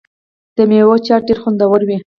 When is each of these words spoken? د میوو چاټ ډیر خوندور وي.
د 0.55 0.57
میوو 0.69 1.03
چاټ 1.05 1.21
ډیر 1.27 1.37
خوندور 1.43 1.81
وي. 1.87 1.97